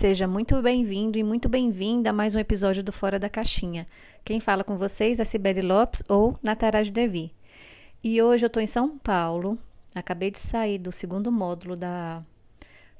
Seja 0.00 0.26
muito 0.26 0.62
bem-vindo 0.62 1.18
e 1.18 1.22
muito 1.22 1.46
bem-vinda 1.46 2.08
a 2.08 2.12
mais 2.12 2.34
um 2.34 2.38
episódio 2.38 2.82
do 2.82 2.90
Fora 2.90 3.18
da 3.18 3.28
Caixinha. 3.28 3.86
Quem 4.24 4.40
fala 4.40 4.64
com 4.64 4.74
vocês 4.74 5.20
é 5.20 5.24
Sibeli 5.24 5.60
Lopes 5.60 6.02
ou 6.08 6.38
Nataraj 6.42 6.90
Devi. 6.90 7.34
E 8.02 8.22
hoje 8.22 8.46
eu 8.46 8.46
estou 8.46 8.62
em 8.62 8.66
São 8.66 8.96
Paulo, 8.96 9.58
acabei 9.94 10.30
de 10.30 10.38
sair 10.38 10.78
do 10.78 10.90
segundo 10.90 11.30
módulo 11.30 11.76
da 11.76 12.24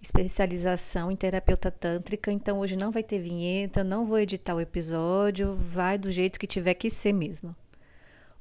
especialização 0.02 1.10
em 1.10 1.16
terapeuta 1.16 1.70
tântrica, 1.70 2.30
então 2.30 2.60
hoje 2.60 2.76
não 2.76 2.90
vai 2.90 3.02
ter 3.02 3.18
vinheta, 3.18 3.82
não 3.82 4.04
vou 4.04 4.18
editar 4.18 4.54
o 4.54 4.60
episódio, 4.60 5.56
vai 5.72 5.96
do 5.96 6.12
jeito 6.12 6.38
que 6.38 6.46
tiver 6.46 6.74
que 6.74 6.90
ser 6.90 7.14
mesmo. 7.14 7.56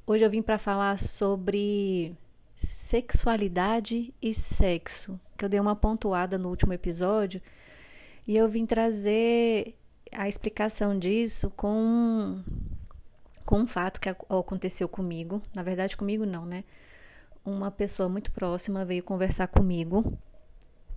Hoje 0.06 0.22
eu 0.22 0.28
vim 0.28 0.42
para 0.42 0.58
falar 0.58 0.98
sobre 0.98 2.14
sexualidade 2.58 4.12
e 4.20 4.34
sexo, 4.34 5.18
que 5.38 5.46
eu 5.46 5.48
dei 5.48 5.58
uma 5.58 5.74
pontuada 5.74 6.36
no 6.36 6.50
último 6.50 6.74
episódio 6.74 7.40
e 8.26 8.36
eu 8.36 8.48
vim 8.48 8.66
trazer 8.66 9.76
a 10.12 10.28
explicação 10.28 10.98
disso 10.98 11.50
com, 11.56 12.42
com 13.44 13.60
um 13.60 13.66
fato 13.66 14.00
que 14.00 14.08
aconteceu 14.08 14.88
comigo. 14.88 15.42
Na 15.54 15.62
verdade, 15.62 15.96
comigo 15.96 16.24
não, 16.24 16.44
né? 16.44 16.64
Uma 17.44 17.70
pessoa 17.70 18.08
muito 18.08 18.30
próxima 18.32 18.84
veio 18.84 19.02
conversar 19.02 19.48
comigo 19.48 20.16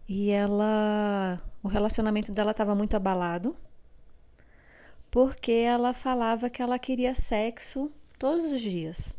e 0.08 0.30
ela. 0.30 1.42
O 1.62 1.68
relacionamento 1.68 2.32
dela 2.32 2.52
estava 2.52 2.76
muito 2.76 2.96
abalado 2.96 3.56
porque 5.10 5.52
ela 5.52 5.94
falava 5.94 6.50
que 6.50 6.62
ela 6.62 6.80
queria 6.80 7.14
sexo 7.14 7.92
todos 8.18 8.52
os 8.52 8.60
dias, 8.60 9.14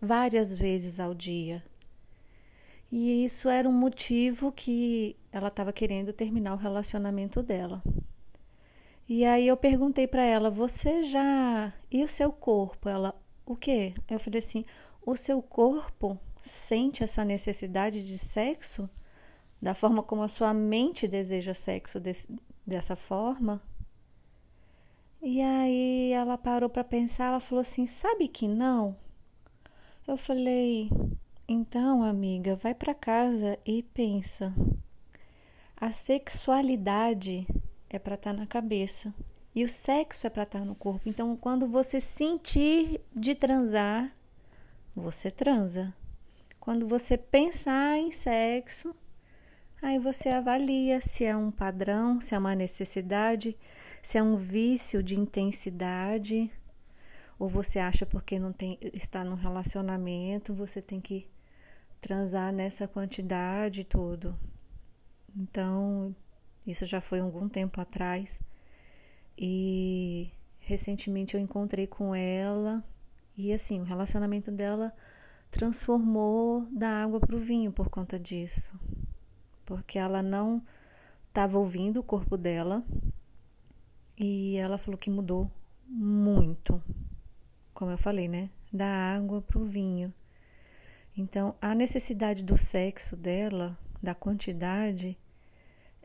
várias 0.00 0.54
vezes 0.54 1.00
ao 1.00 1.12
dia. 1.12 1.64
E 2.92 3.24
isso 3.24 3.48
era 3.48 3.68
um 3.68 3.72
motivo 3.72 4.52
que 4.52 5.16
ela 5.32 5.48
estava 5.48 5.72
querendo 5.72 6.12
terminar 6.12 6.54
o 6.54 6.58
relacionamento 6.58 7.42
dela. 7.42 7.82
E 9.08 9.24
aí 9.24 9.48
eu 9.48 9.56
perguntei 9.56 10.06
para 10.06 10.22
ela: 10.22 10.50
"Você 10.50 11.02
já 11.02 11.72
e 11.90 12.04
o 12.04 12.08
seu 12.08 12.30
corpo?" 12.30 12.88
Ela: 12.88 13.14
"O 13.44 13.56
quê?" 13.56 13.94
Eu 14.08 14.20
falei 14.20 14.38
assim: 14.38 14.64
"O 15.04 15.16
seu 15.16 15.42
corpo 15.42 16.18
sente 16.40 17.02
essa 17.02 17.24
necessidade 17.24 18.04
de 18.04 18.18
sexo 18.18 18.88
da 19.60 19.74
forma 19.74 20.02
como 20.02 20.22
a 20.22 20.28
sua 20.28 20.52
mente 20.52 21.08
deseja 21.08 21.54
sexo 21.54 21.98
desse, 21.98 22.28
dessa 22.66 22.94
forma?" 22.94 23.60
E 25.20 25.40
aí 25.40 26.12
ela 26.12 26.36
parou 26.36 26.68
para 26.68 26.84
pensar, 26.84 27.28
ela 27.28 27.40
falou 27.40 27.62
assim: 27.62 27.86
"Sabe 27.86 28.28
que 28.28 28.46
não?" 28.46 28.96
Eu 30.06 30.16
falei: 30.16 30.90
então, 31.46 32.02
amiga, 32.02 32.56
vai 32.56 32.74
para 32.74 32.94
casa 32.94 33.58
e 33.66 33.82
pensa. 33.82 34.54
A 35.82 35.90
sexualidade 35.90 37.44
é 37.90 37.98
para 37.98 38.14
estar 38.14 38.32
tá 38.32 38.36
na 38.36 38.46
cabeça 38.46 39.12
e 39.52 39.64
o 39.64 39.68
sexo 39.68 40.28
é 40.28 40.30
para 40.30 40.44
estar 40.44 40.60
tá 40.60 40.64
no 40.64 40.76
corpo. 40.76 41.08
Então, 41.08 41.36
quando 41.36 41.66
você 41.66 42.00
sentir 42.00 43.00
de 43.12 43.34
transar, 43.34 44.14
você 44.94 45.28
transa. 45.28 45.92
Quando 46.60 46.86
você 46.86 47.18
pensar 47.18 47.98
em 47.98 48.12
sexo, 48.12 48.94
aí 49.82 49.98
você 49.98 50.28
avalia 50.28 51.00
se 51.00 51.24
é 51.24 51.36
um 51.36 51.50
padrão, 51.50 52.20
se 52.20 52.32
é 52.32 52.38
uma 52.38 52.54
necessidade, 52.54 53.58
se 54.00 54.16
é 54.16 54.22
um 54.22 54.36
vício 54.36 55.02
de 55.02 55.18
intensidade, 55.18 56.48
ou 57.40 57.48
você 57.48 57.80
acha 57.80 58.06
porque 58.06 58.38
não 58.38 58.52
tem 58.52 58.78
está 58.92 59.24
num 59.24 59.34
relacionamento, 59.34 60.54
você 60.54 60.80
tem 60.80 61.00
que 61.00 61.26
transar 62.00 62.52
nessa 62.52 62.86
quantidade 62.86 63.82
tudo. 63.82 64.38
Então, 65.36 66.14
isso 66.66 66.84
já 66.86 67.00
foi 67.00 67.20
algum 67.20 67.48
tempo 67.48 67.80
atrás. 67.80 68.40
E 69.36 70.30
recentemente 70.60 71.34
eu 71.34 71.40
encontrei 71.40 71.86
com 71.86 72.14
ela 72.14 72.84
e 73.36 73.52
assim, 73.52 73.80
o 73.80 73.84
relacionamento 73.84 74.50
dela 74.50 74.94
transformou 75.50 76.66
da 76.70 77.02
água 77.02 77.18
para 77.20 77.34
o 77.34 77.40
vinho 77.40 77.72
por 77.72 77.88
conta 77.88 78.18
disso. 78.18 78.72
Porque 79.64 79.98
ela 79.98 80.22
não 80.22 80.62
estava 81.28 81.58
ouvindo 81.58 82.00
o 82.00 82.02
corpo 82.02 82.36
dela 82.36 82.84
e 84.18 84.56
ela 84.56 84.78
falou 84.78 84.98
que 84.98 85.10
mudou 85.10 85.50
muito. 85.86 86.82
Como 87.72 87.90
eu 87.90 87.98
falei, 87.98 88.28
né? 88.28 88.50
Da 88.72 88.86
água 88.86 89.40
para 89.40 89.58
o 89.58 89.64
vinho. 89.64 90.12
Então, 91.16 91.54
a 91.60 91.74
necessidade 91.74 92.42
do 92.42 92.56
sexo 92.56 93.16
dela, 93.16 93.78
da 94.02 94.14
quantidade, 94.14 95.18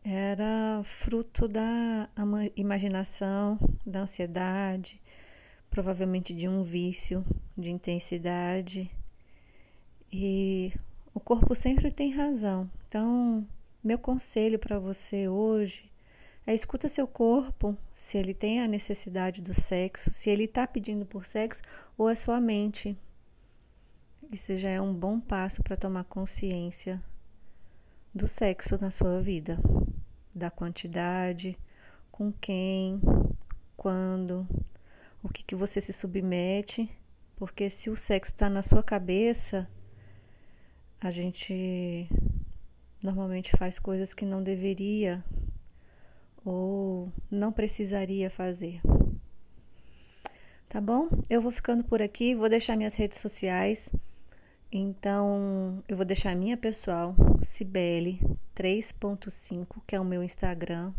era 0.10 0.82
fruto 0.84 1.48
da 1.48 2.10
imaginação, 2.56 3.60
da 3.86 4.02
ansiedade, 4.02 5.02
provavelmente 5.70 6.34
de 6.34 6.48
um 6.48 6.64
vício 6.64 7.26
de 7.58 7.70
intensidade. 7.70 8.90
E 10.12 10.72
o 11.14 11.20
corpo 11.20 11.54
sempre 11.54 11.92
tem 11.92 12.12
razão. 12.12 12.70
Então, 12.88 13.46
meu 13.84 14.00
conselho 14.00 14.58
para 14.58 14.80
você 14.80 15.28
hoje 15.28 15.92
é 16.46 16.54
escuta 16.54 16.88
seu 16.88 17.08
corpo, 17.08 17.78
se 17.94 18.18
ele 18.18 18.34
tem 18.34 18.62
a 18.62 18.68
necessidade 18.68 19.42
do 19.42 19.54
sexo, 19.54 20.14
se 20.14 20.30
ele 20.30 20.46
está 20.46 20.66
pedindo 20.66 21.06
por 21.06 21.26
sexo 21.26 21.62
ou 21.98 22.10
é 22.10 22.16
sua 22.16 22.40
mente 22.40 22.98
isso 24.32 24.58
já 24.58 24.70
é 24.70 24.82
um 24.82 24.94
bom 24.94 25.22
passo 25.22 25.64
para 25.64 25.78
tomar 25.78 26.04
consciência 26.04 27.02
do 28.14 28.28
sexo 28.28 28.78
na 28.80 28.92
sua 28.92 29.22
vida, 29.22 29.58
da 30.38 30.50
quantidade, 30.52 31.58
com 32.12 32.32
quem, 32.32 33.02
quando, 33.76 34.48
o 35.22 35.30
que, 35.30 35.44
que 35.44 35.56
você 35.56 35.82
se 35.82 35.92
submete, 35.92 36.90
porque 37.36 37.70
se 37.70 37.90
o 37.90 37.98
sexo 37.98 38.34
está 38.34 38.50
na 38.50 38.62
sua 38.62 38.82
cabeça, 38.82 39.68
a 41.00 41.12
gente 41.12 42.10
normalmente 43.04 43.56
faz 43.58 43.78
coisas 43.78 44.14
que 44.14 44.26
não 44.26 44.42
deveria 44.42 45.24
ou 46.44 47.12
não 47.30 47.52
precisaria 47.52 48.30
fazer. 48.30 48.82
Tá 50.70 50.82
bom? 50.82 51.08
Eu 51.30 51.42
vou 51.42 51.52
ficando 51.52 51.84
por 51.84 52.02
aqui, 52.02 52.36
vou 52.36 52.50
deixar 52.50 52.76
minhas 52.76 52.96
redes 52.96 53.20
sociais. 53.20 53.90
Então, 54.80 55.84
eu 55.88 55.98
vou 55.98 56.06
deixar 56.06 56.34
a 56.34 56.36
minha 56.36 56.56
pessoal, 56.56 57.16
Cibele 57.42 58.22
3.5, 58.56 59.82
que 59.88 59.96
é 59.96 60.00
o 60.00 60.06
meu 60.06 60.22
Instagram, 60.22 60.94